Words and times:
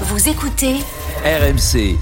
Vous 0.00 0.28
écoutez 0.28 0.74
RMC, 1.24 1.96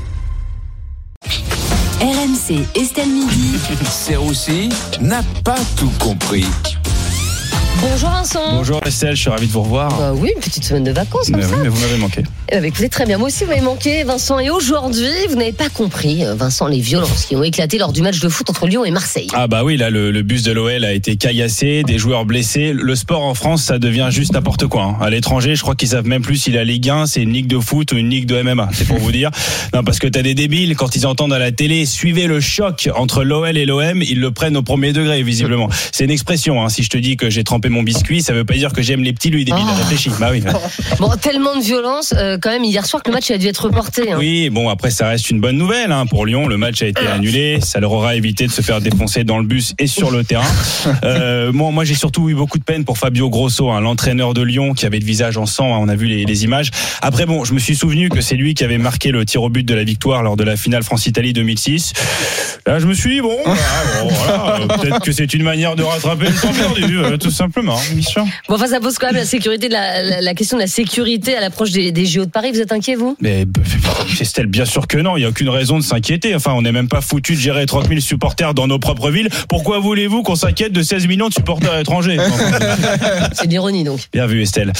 RMC 2.00 2.66
Estelle 2.74 3.10
Midi. 3.10 3.58
Serroussi 3.84 4.70
n'a 5.02 5.22
pas 5.44 5.58
tout 5.76 5.92
compris. 6.00 6.46
Bonjour 7.80 8.10
Vincent. 8.10 8.52
Bonjour 8.54 8.80
Estelle, 8.86 9.16
je 9.16 9.20
suis 9.22 9.30
ravi 9.30 9.46
de 9.46 9.52
vous 9.52 9.62
revoir. 9.62 9.88
Bah 9.96 10.12
oui, 10.14 10.30
une 10.34 10.40
petite 10.40 10.64
semaine 10.64 10.84
de 10.84 10.92
vacances 10.92 11.26
comme 11.30 11.40
Mais 11.40 11.42
ça. 11.46 11.48
oui, 11.54 11.60
mais 11.62 11.68
vous 11.68 11.80
m'avez 11.80 11.96
manqué. 11.98 12.22
Eh 12.50 12.56
ben, 12.56 12.64
écoutez, 12.64 12.88
très 12.88 13.06
bien. 13.06 13.18
Moi 13.18 13.28
aussi, 13.28 13.42
vous 13.44 13.50
m'avez 13.50 13.60
manqué, 13.62 14.04
Vincent. 14.04 14.38
Et 14.38 14.50
aujourd'hui, 14.50 15.08
vous 15.28 15.34
n'avez 15.36 15.52
pas 15.52 15.68
compris, 15.68 16.24
euh, 16.24 16.34
Vincent, 16.34 16.68
les 16.68 16.80
violences 16.80 17.24
qui 17.26 17.34
ont 17.34 17.42
éclaté 17.42 17.78
lors 17.78 17.92
du 17.92 18.02
match 18.02 18.20
de 18.20 18.28
foot 18.28 18.48
entre 18.50 18.66
Lyon 18.68 18.84
et 18.84 18.90
Marseille. 18.90 19.26
Ah 19.34 19.46
bah 19.48 19.64
oui, 19.64 19.76
là 19.76 19.90
le, 19.90 20.10
le 20.10 20.22
bus 20.22 20.42
de 20.42 20.52
l'OL 20.52 20.84
a 20.84 20.92
été 20.92 21.16
caillassé, 21.16 21.82
des 21.82 21.98
joueurs 21.98 22.24
blessés. 22.24 22.72
Le 22.72 22.94
sport 22.94 23.24
en 23.24 23.34
France, 23.34 23.64
ça 23.64 23.78
devient 23.78 24.08
juste 24.10 24.32
n'importe 24.32 24.66
quoi. 24.66 24.84
hein. 24.84 24.96
À 25.00 25.10
l'étranger, 25.10 25.54
je 25.56 25.62
crois 25.62 25.74
qu'ils 25.74 25.88
savent 25.88 26.06
même 26.06 26.22
plus 26.22 26.36
si 26.36 26.50
la 26.52 26.64
Ligue 26.64 26.88
1 26.88 27.06
c'est 27.06 27.22
une 27.22 27.32
ligue 27.32 27.48
de 27.48 27.58
foot 27.58 27.92
ou 27.92 27.96
une 27.96 28.10
ligue 28.10 28.26
de 28.26 28.40
MMA. 28.42 28.68
C'est 28.72 28.86
pour 28.86 28.98
vous 28.98 29.12
dire. 29.12 29.30
Non, 29.74 29.82
parce 29.84 29.98
que 29.98 30.06
t'as 30.06 30.20
des 30.20 30.34
débiles 30.34 30.76
quand 30.76 30.96
ils 30.96 31.06
entendent 31.06 31.32
à 31.32 31.38
la 31.38 31.50
télé 31.50 31.86
suivez 31.86 32.26
le 32.26 32.40
choc 32.40 32.90
entre 32.94 33.24
l'OL 33.24 33.56
et 33.56 33.64
l'OM, 33.64 34.02
ils 34.02 34.20
le 34.20 34.30
prennent 34.30 34.56
au 34.58 34.62
premier 34.62 34.92
degré 34.92 35.22
visiblement. 35.22 35.68
C'est 35.92 36.04
une 36.04 36.10
expression. 36.10 36.62
Hein. 36.62 36.68
Si 36.68 36.82
je 36.82 36.90
te 36.90 36.98
dis 36.98 37.16
que 37.16 37.30
j'ai 37.30 37.42
trempé 37.42 37.61
mon 37.68 37.82
biscuit, 37.82 38.22
ça 38.22 38.32
veut 38.32 38.44
pas 38.44 38.54
dire 38.54 38.72
que 38.72 38.82
j'aime 38.82 39.02
les 39.02 39.12
petits 39.12 39.30
lui 39.30 39.44
débile. 39.44 39.64
Ah. 39.66 39.74
Réfléchis. 39.74 40.10
Bah 40.20 40.28
oui. 40.30 40.42
Bon, 40.98 41.10
tellement 41.20 41.56
de 41.56 41.62
violence, 41.62 42.14
euh, 42.16 42.38
quand 42.40 42.50
même, 42.50 42.64
hier 42.64 42.86
soir, 42.86 43.02
que 43.02 43.10
le 43.10 43.14
match 43.14 43.30
a 43.30 43.38
dû 43.38 43.46
être 43.48 43.64
reporté. 43.64 44.12
hein. 44.12 44.16
Oui, 44.18 44.50
bon 44.50 44.68
après 44.68 44.90
ça 44.90 45.08
reste 45.08 45.30
une 45.30 45.40
bonne 45.40 45.56
nouvelle 45.56 45.90
hein. 45.90 46.06
pour 46.06 46.26
Lyon. 46.26 46.46
Le 46.46 46.56
match 46.56 46.82
a 46.82 46.86
été 46.86 47.06
annulé, 47.06 47.58
ça 47.60 47.80
leur 47.80 47.92
aura 47.92 48.14
évité 48.14 48.46
de 48.46 48.52
se 48.52 48.62
faire 48.62 48.80
défoncer 48.80 49.24
dans 49.24 49.38
le 49.38 49.44
bus 49.46 49.74
et 49.78 49.86
sur 49.86 50.10
le 50.10 50.22
terrain. 50.32 50.44
Euh, 51.04 51.52
moi, 51.52 51.70
moi 51.70 51.84
j'ai 51.84 51.94
surtout 51.94 52.28
eu 52.28 52.34
beaucoup 52.34 52.58
de 52.58 52.64
peine 52.64 52.84
pour 52.84 52.98
Fabio 52.98 53.30
Grosso, 53.30 53.70
hein, 53.70 53.80
l'entraîneur 53.80 54.34
de 54.34 54.42
Lyon 54.42 54.74
qui 54.74 54.86
avait 54.86 54.98
le 54.98 55.04
visage 55.04 55.36
en 55.36 55.46
sang. 55.46 55.66
on 55.80 55.88
a 55.88 55.96
vu 55.96 56.06
les, 56.06 56.24
les 56.24 56.44
images. 56.44 56.70
Après 57.00 57.26
bon, 57.26 57.44
je 57.44 57.54
me 57.54 57.58
suis 57.58 57.74
souvenu 57.76 58.08
que 58.08 58.20
c'est 58.20 58.36
lui 58.36 58.54
qui 58.54 58.64
avait 58.64 58.78
marqué 58.78 59.10
le 59.10 59.24
tir 59.24 59.42
au 59.42 59.48
but 59.48 59.64
de 59.64 59.74
la 59.74 59.84
victoire 59.84 60.22
lors 60.22 60.36
de 60.36 60.44
la 60.44 60.56
finale 60.56 60.82
France-Italie 60.82 61.32
2006. 61.32 61.92
Là, 62.66 62.78
je 62.78 62.86
me 62.86 62.94
suis 62.94 63.14
dit 63.14 63.20
bon, 63.20 63.36
bon, 63.44 64.08
voilà, 64.08 64.56
euh, 64.60 64.66
peut-être 64.78 65.00
que 65.00 65.12
c'est 65.12 65.32
une 65.34 65.42
manière 65.42 65.74
de 65.76 65.82
rattraper 65.82 66.26
le 66.26 66.34
temps 66.40 66.52
perdu, 66.52 66.98
euh, 66.98 67.16
tout 67.16 67.30
simplement, 67.30 67.51
bien 67.60 68.02
sûr. 68.02 68.24
Bon, 68.48 68.54
enfin, 68.54 68.66
ça 68.66 68.80
pose 68.80 68.98
quand 68.98 69.06
même 69.08 69.16
la 69.16 69.24
sécurité, 69.24 69.68
de 69.68 69.72
la, 69.72 70.02
la- 70.02 70.20
la 70.20 70.34
question 70.34 70.56
de 70.56 70.62
la 70.62 70.66
sécurité 70.68 71.36
à 71.36 71.40
l'approche 71.40 71.70
des, 71.70 71.92
des 71.92 72.06
JO 72.06 72.24
de 72.24 72.30
Paris. 72.30 72.50
Vous 72.52 72.60
êtes 72.60 72.72
inquiet, 72.72 72.94
vous? 72.94 73.16
Mais 73.20 73.44
b- 73.44 73.60
Estelle, 74.20 74.46
bien 74.46 74.64
sûr 74.64 74.86
que 74.86 74.98
non, 74.98 75.16
il 75.16 75.20
n'y 75.20 75.26
a 75.26 75.28
aucune 75.28 75.48
raison 75.48 75.78
de 75.78 75.82
s'inquiéter. 75.84 76.34
Enfin, 76.34 76.52
on 76.54 76.62
n'est 76.62 76.72
même 76.72 76.88
pas 76.88 77.00
foutu 77.00 77.34
de 77.34 77.40
gérer 77.40 77.66
30 77.66 77.88
000 77.88 78.00
supporters 78.00 78.54
dans 78.54 78.66
nos 78.66 78.78
propres 78.78 79.10
villes. 79.10 79.28
Pourquoi 79.48 79.78
voulez-vous 79.80 80.22
qu'on 80.22 80.36
s'inquiète 80.36 80.72
de 80.72 80.82
16 80.82 81.06
millions 81.06 81.28
de 81.28 81.34
supporters 81.34 81.78
étrangers? 81.78 82.16
C'est 83.32 83.46
de 83.46 83.50
l'ironie, 83.50 83.84
donc. 83.84 84.00
Bien 84.12 84.26
vu, 84.26 84.42
Estelle. 84.42 84.72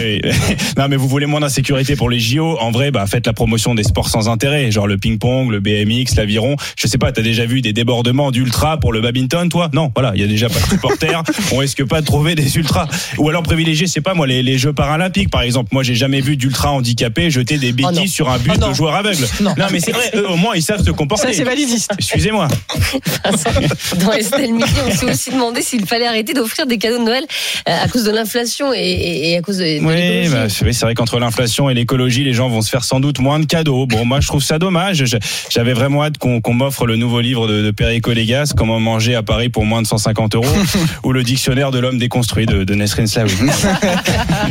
Oui, 0.00 0.20
oui. 0.24 0.30
Non, 0.76 0.88
mais 0.88 0.96
vous 0.96 1.08
voulez 1.08 1.26
moins 1.26 1.40
d'insécurité 1.40 1.96
pour 1.96 2.08
les 2.10 2.20
JO 2.20 2.58
En 2.60 2.70
vrai, 2.70 2.90
bah, 2.90 3.04
faites 3.06 3.26
la 3.26 3.32
promotion 3.32 3.74
des 3.74 3.82
sports 3.82 4.08
sans 4.08 4.28
intérêt, 4.28 4.70
genre 4.70 4.86
le 4.86 4.96
ping-pong, 4.98 5.50
le 5.50 5.60
BMX, 5.60 6.14
l'aviron. 6.16 6.56
Je 6.76 6.86
sais 6.86 6.98
pas, 6.98 7.12
t'as 7.12 7.22
déjà 7.22 7.44
vu 7.46 7.60
des 7.60 7.72
débordements 7.72 8.30
d'ultra 8.30 8.78
pour 8.78 8.92
le 8.92 9.00
badminton, 9.00 9.48
toi? 9.48 9.68
Non, 9.72 9.90
voilà, 9.94 10.12
il 10.14 10.20
y 10.20 10.24
a 10.24 10.26
déjà 10.26 10.48
pas 10.48 10.58
de 10.60 10.64
supporters. 10.66 11.22
On 11.52 11.56
risque 11.58 11.79
pas 11.86 12.00
de 12.00 12.06
trouver 12.06 12.34
des 12.34 12.56
ultras. 12.56 12.86
Ou 13.18 13.28
alors 13.28 13.42
privilégier, 13.42 13.86
sais 13.86 14.00
pas 14.00 14.14
moi, 14.14 14.26
les, 14.26 14.42
les 14.42 14.58
Jeux 14.58 14.72
paralympiques, 14.72 15.30
par 15.30 15.42
exemple. 15.42 15.70
Moi, 15.72 15.82
j'ai 15.82 15.94
jamais 15.94 16.20
vu 16.20 16.36
d'ultra 16.36 16.72
handicapés 16.72 17.30
jeter 17.30 17.58
des 17.58 17.70
Oh 17.70 17.90
béquilles 17.90 18.08
sur 18.08 18.28
un 18.30 18.38
bus 18.38 18.52
Oh 18.56 18.68
de 18.68 18.74
joueurs 18.74 18.94
aveugles. 18.94 19.26
Non. 19.40 19.54
mais 19.72 19.80
c'est 19.80 19.92
vrai, 19.92 20.10
eux, 20.14 20.28
au 20.28 20.36
moins, 20.36 20.54
ils 20.54 20.62
savent 20.62 20.84
se 20.84 20.90
comporter. 20.90 21.28
Ça, 21.28 21.32
c'est 21.32 21.44
validiste. 21.44 21.90
Excusez-moi. 21.96 22.48
Dans 24.00 24.12
Estelle 24.12 24.52
Midi, 24.52 24.70
on 24.86 24.90
s'est 24.90 25.10
aussi 25.10 25.30
demandé 25.30 25.62
s'il 25.62 25.86
fallait 25.86 26.06
arrêter 26.06 26.34
d'offrir 26.34 26.66
des 26.66 26.78
cadeaux 26.78 26.98
de 26.98 27.04
Noël 27.04 27.24
euh, 27.68 27.84
à 27.84 27.88
cause 27.88 28.04
de 28.04 28.10
l'inflation 28.10 28.72
et, 28.74 29.36
à 29.36 29.42
cause 29.42 29.58
de, 29.58 29.80
de 29.80 29.84
Oui, 29.84 30.28
bah, 30.28 30.48
c'est 30.48 30.70
c'est 30.72 30.84
vrai 30.84 30.94
qu'entre 30.94 31.18
l'inflation 31.18 31.70
et 31.70 31.74
l'écologie, 31.74 32.24
les 32.24 32.32
gens 32.32 32.48
vont 32.48 32.62
se 32.62 32.70
faire 32.70 32.84
sans 32.84 33.00
doute 33.00 33.18
moins 33.18 33.38
de 33.38 33.46
cadeaux. 33.46 33.86
Bon, 33.86 34.04
moi, 34.04 34.20
je 34.20 34.26
trouve 34.26 34.42
ça 34.42 34.58
dommage. 34.58 35.04
J'avais 35.50 35.72
vraiment 35.72 36.04
hâte 36.04 36.18
qu'on 36.18 36.40
qu'on 36.40 36.54
m'offre 36.54 36.86
le 36.86 36.96
nouveau 36.96 37.20
livre 37.20 37.48
de, 37.48 37.62
de 37.62 37.70
Perico 37.70 38.12
Légas, 38.12 38.52
Comment 38.56 38.80
manger 38.80 39.14
à 39.14 39.22
Paris 39.22 39.48
pour 39.48 39.64
moins 39.64 39.82
de 39.82 39.86
150 39.86 40.34
euros, 40.34 40.46
ou 41.04 41.12
le 41.12 41.22
dictionnaire 41.22 41.69
de 41.70 41.78
l'homme 41.78 41.98
déconstruit 41.98 42.46
de, 42.46 42.64
de 42.64 42.74
Nesrin 42.74 43.06
Slaoui. 43.06 43.30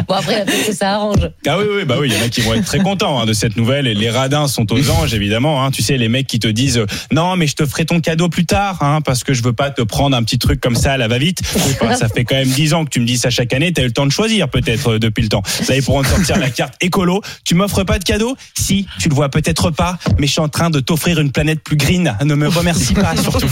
Bon, 0.08 0.16
après, 0.16 0.46
peut-être 0.46 0.68
que 0.68 0.74
ça 0.74 0.94
arrange. 0.94 1.30
Ah 1.46 1.58
oui, 1.58 1.66
oui, 1.76 1.86
bah 1.86 1.96
oui, 2.00 2.10
il 2.10 2.18
y 2.18 2.22
en 2.22 2.26
a 2.26 2.30
qui 2.30 2.42
vont 2.42 2.54
être 2.54 2.66
très 2.66 2.80
contents 2.80 3.20
hein, 3.20 3.26
de 3.26 3.34
cette 3.34 3.58
nouvelle. 3.58 3.88
Et 3.88 3.94
les 3.94 4.10
radins 4.10 4.48
sont 4.48 4.72
aux 4.72 4.90
anges, 4.90 5.14
évidemment. 5.14 5.64
Hein. 5.64 5.72
Tu 5.72 5.84
sais, 5.84 5.98
les 5.98 6.10
mecs 6.10 6.28
qui 6.28 6.40
te 6.40 6.48
disent 6.48 6.84
non, 7.12 7.36
mais 7.36 7.48
je 7.48 7.56
te 7.56 7.66
ferai 7.66 7.86
ton 7.86 8.00
cadeau 8.00 8.30
plus 8.30 8.46
tard, 8.46 8.82
hein, 8.82 9.02
parce 9.02 9.24
que 9.24 9.34
je 9.34 9.44
veux 9.44 9.54
pas 9.54 9.70
te 9.70 9.82
prendre 9.82 10.16
un 10.16 10.24
petit 10.24 10.40
truc 10.40 10.60
comme 10.62 10.76
ça 10.76 10.94
à 10.94 10.98
la 10.98 11.08
va-vite. 11.08 11.42
Enfin, 11.82 11.96
ça 11.96 12.10
fait 12.10 12.26
quand 12.26 12.36
même 12.36 12.48
10 12.48 12.74
ans 12.74 12.84
que 12.84 12.90
tu 12.90 13.00
me 13.00 13.06
dis 13.06 13.18
ça 13.18 13.30
chaque 13.30 13.54
année. 13.54 13.72
T'as 13.72 13.84
eu 13.84 13.86
le 13.86 13.92
temps 13.92 14.06
de 14.06 14.12
choisir, 14.12 14.50
peut-être 14.50 14.94
euh, 14.94 15.00
depuis 15.00 15.22
le 15.22 15.30
temps. 15.30 15.44
Là, 15.68 15.76
ils 15.76 15.84
pourront 15.84 16.02
te 16.02 16.08
sortir 16.08 16.38
la 16.38 16.50
carte 16.50 16.74
écolo. 16.82 17.22
Tu 17.46 17.56
m'offres 17.56 17.84
pas 17.84 18.00
de 18.00 18.04
cadeau? 18.04 18.36
Si, 18.58 18.86
tu 19.00 19.08
le 19.08 19.16
vois 19.16 19.30
peut-être 19.30 19.72
pas, 19.72 19.98
mais 20.18 20.28
je 20.28 20.32
suis 20.32 20.42
en 20.42 20.50
train 20.50 20.70
de 20.70 20.80
t'offrir 20.80 21.20
une 21.20 21.32
planète 21.32 21.62
plus 21.64 21.78
green. 21.78 22.16
Ne 22.24 22.36
me 22.36 22.48
remercie 22.48 22.94
pas, 22.94 23.16
surtout. 23.16 23.48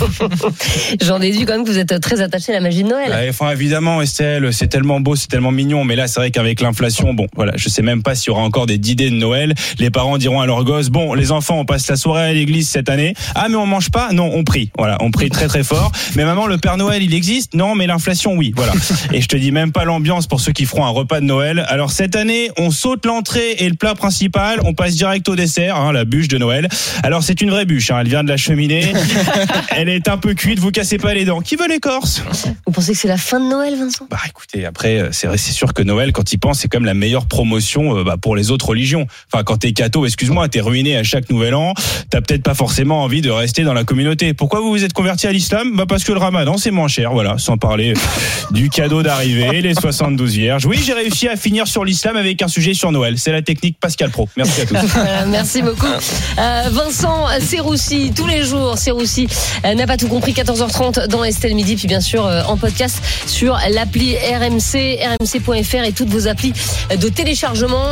J'en 1.01 1.19
déduis 1.19 1.45
quand 1.45 1.53
même 1.53 1.63
que 1.63 1.69
vous 1.69 1.77
êtes 1.77 1.99
très 2.01 2.21
attaché 2.21 2.51
à 2.51 2.55
la 2.55 2.61
magie 2.61 2.83
de 2.83 2.89
Noël. 2.89 3.11
Ouais, 3.11 3.29
enfin, 3.29 3.53
évidemment, 3.57 4.01
Estelle, 4.03 4.53
c'est 4.53 4.67
tellement 4.67 4.99
beau, 4.99 5.15
c'est 5.15 5.27
tellement 5.27 5.51
mignon. 5.51 5.83
Mais 5.83 5.95
là, 5.95 6.07
c'est 6.07 6.19
vrai 6.19 6.31
qu'avec 6.31 6.61
l'inflation, 6.61 7.13
bon, 7.13 7.27
voilà, 7.35 7.53
je 7.55 7.69
sais 7.69 7.81
même 7.81 8.03
pas 8.03 8.13
s'il 8.13 8.27
y 8.27 8.29
aura 8.29 8.43
encore 8.43 8.67
des 8.67 8.75
idées 8.75 9.09
de 9.09 9.15
Noël. 9.15 9.53
Les 9.79 9.89
parents 9.89 10.19
diront 10.19 10.41
à 10.41 10.45
leurs 10.45 10.63
gosses, 10.63 10.89
bon, 10.89 11.15
les 11.15 11.31
enfants, 11.31 11.59
on 11.59 11.65
passe 11.65 11.87
la 11.87 11.95
soirée 11.95 12.29
à 12.29 12.33
l'église 12.33 12.69
cette 12.69 12.87
année. 12.89 13.15
Ah, 13.33 13.47
mais 13.49 13.55
on 13.55 13.65
mange 13.65 13.89
pas? 13.89 14.11
Non, 14.13 14.29
on 14.33 14.43
prie. 14.43 14.69
Voilà, 14.77 14.97
on 15.01 15.09
prie 15.09 15.29
très 15.29 15.47
très 15.47 15.63
fort. 15.63 15.91
Mais 16.15 16.23
maman, 16.23 16.45
le 16.45 16.57
Père 16.57 16.77
Noël, 16.77 17.01
il 17.01 17.13
existe? 17.15 17.55
Non, 17.55 17.73
mais 17.73 17.87
l'inflation, 17.87 18.35
oui. 18.35 18.53
Voilà. 18.55 18.73
Et 19.11 19.21
je 19.21 19.27
te 19.27 19.35
dis 19.35 19.51
même 19.51 19.71
pas 19.71 19.85
l'ambiance 19.85 20.27
pour 20.27 20.39
ceux 20.39 20.51
qui 20.51 20.65
feront 20.65 20.85
un 20.85 20.89
repas 20.89 21.19
de 21.19 21.25
Noël. 21.25 21.65
Alors, 21.67 21.91
cette 21.91 22.15
année, 22.15 22.51
on 22.57 22.69
saute 22.69 23.05
l'entrée 23.05 23.53
et 23.57 23.67
le 23.67 23.75
plat 23.75 23.95
principal. 23.95 24.59
On 24.65 24.73
passe 24.73 24.95
direct 24.95 25.27
au 25.29 25.35
dessert, 25.35 25.77
hein, 25.77 25.91
la 25.91 26.05
bûche 26.05 26.27
de 26.27 26.37
Noël. 26.37 26.69
Alors, 27.01 27.23
c'est 27.23 27.41
une 27.41 27.49
vraie 27.49 27.65
bûche, 27.65 27.89
hein. 27.89 27.97
Elle 28.01 28.09
vient 28.09 28.23
de 28.23 28.29
la 28.29 28.37
cheminée. 28.37 28.93
Elle 29.75 29.89
est 29.89 30.07
un 30.07 30.17
peu 30.17 30.35
cuite. 30.35 30.59
Vous 30.59 30.71
cassez 30.71 30.99
pas 30.99 31.15
les 31.15 31.25
dents. 31.25 31.41
Qui 31.41 31.55
veut 31.55 31.67
l'écorce? 31.67 32.21
Vous 32.67 32.71
pensez 32.71 32.91
que 32.91 32.99
c'est 32.99 33.07
la 33.07 33.17
fin 33.17 33.36
de 33.39 33.45
Noël, 33.45 33.75
Vincent? 33.77 34.07
Bah 34.09 34.17
écoutez, 34.27 34.65
après, 34.65 34.99
euh, 34.99 35.09
c'est 35.11 35.37
sûr 35.37 35.73
que 35.73 35.81
Noël, 35.81 36.11
quand 36.11 36.31
il 36.31 36.37
pense, 36.37 36.59
c'est 36.59 36.67
comme 36.67 36.85
la 36.85 36.93
meilleure 36.93 37.25
promotion 37.25 37.97
euh, 37.97 38.03
bah, 38.03 38.15
pour 38.21 38.35
les 38.35 38.51
autres 38.51 38.69
religions. 38.69 39.07
Enfin, 39.31 39.43
quand 39.43 39.57
t'es 39.57 39.71
catho, 39.71 40.05
excuse-moi, 40.05 40.47
t'es 40.49 40.61
ruiné 40.61 40.97
à 40.97 41.03
chaque 41.03 41.29
nouvel 41.29 41.55
an, 41.55 41.73
t'as 42.09 42.21
peut-être 42.21 42.43
pas 42.43 42.53
forcément 42.53 43.03
envie 43.03 43.21
de 43.21 43.29
rester 43.29 43.63
dans 43.63 43.73
la 43.73 43.83
communauté. 43.83 44.33
Pourquoi 44.33 44.61
vous 44.61 44.69
vous 44.69 44.83
êtes 44.83 44.93
converti 44.93 45.27
à 45.27 45.31
l'islam? 45.31 45.75
Bah 45.75 45.85
parce 45.87 46.03
que 46.03 46.11
le 46.11 46.19
ramadan, 46.19 46.57
c'est 46.57 46.71
moins 46.71 46.87
cher, 46.87 47.11
voilà, 47.13 47.37
sans 47.37 47.57
parler 47.57 47.93
du 48.51 48.69
cadeau 48.69 49.03
d'arrivée, 49.03 49.61
les 49.61 49.73
72 49.73 50.33
vierges. 50.33 50.65
Oui, 50.65 50.79
j'ai 50.85 50.93
réussi 50.93 51.27
à 51.27 51.35
finir 51.35 51.67
sur 51.67 51.85
l'islam 51.85 52.15
avec 52.15 52.41
un 52.41 52.47
sujet 52.47 52.73
sur 52.73 52.91
Noël. 52.91 53.17
C'est 53.17 53.31
la 53.31 53.41
technique 53.41 53.77
Pascal 53.79 54.09
Pro. 54.09 54.29
Merci 54.37 54.61
à 54.61 54.65
tous. 54.65 54.75
Voilà, 54.75 55.25
merci 55.27 55.61
beaucoup. 55.61 55.85
Euh, 55.85 56.63
Vincent 56.71 57.25
Serroussi, 57.39 58.11
tous 58.15 58.27
les 58.27 58.43
jours, 58.43 58.77
Serroussi 58.77 59.27
euh, 59.65 59.73
n'a 59.73 59.87
pas 59.87 59.97
tout 59.97 60.07
compris, 60.07 60.33
14h30 60.33 61.07
dans 61.07 61.23
Estelle 61.23 61.55
Midi, 61.55 61.75
puis 61.75 61.87
bien 61.87 62.01
sûr 62.01 62.25
euh, 62.25 62.43
en 62.43 62.57
podcast 62.57 63.01
sur 63.29 63.57
l'appli 63.69 64.15
RMC, 64.15 64.99
rmc.fr 65.19 65.83
et 65.83 65.91
toutes 65.91 66.09
vos 66.09 66.27
applis 66.27 66.53
de 66.89 67.09
téléchargement. 67.09 67.85